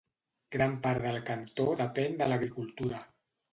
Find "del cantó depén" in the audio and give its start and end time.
1.03-2.19